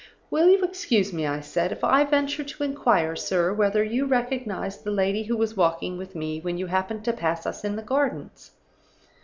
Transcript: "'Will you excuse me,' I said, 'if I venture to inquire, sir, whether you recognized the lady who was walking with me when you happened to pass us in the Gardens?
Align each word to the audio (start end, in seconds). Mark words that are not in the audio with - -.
"'Will 0.31 0.49
you 0.49 0.63
excuse 0.63 1.13
me,' 1.13 1.27
I 1.27 1.41
said, 1.41 1.71
'if 1.71 1.83
I 1.83 2.03
venture 2.05 2.43
to 2.43 2.63
inquire, 2.63 3.15
sir, 3.15 3.53
whether 3.53 3.83
you 3.83 4.07
recognized 4.07 4.83
the 4.83 4.89
lady 4.89 5.21
who 5.25 5.37
was 5.37 5.55
walking 5.55 5.95
with 5.95 6.15
me 6.15 6.39
when 6.41 6.57
you 6.57 6.65
happened 6.65 7.05
to 7.05 7.13
pass 7.13 7.45
us 7.45 7.63
in 7.63 7.75
the 7.75 7.83
Gardens? 7.83 8.49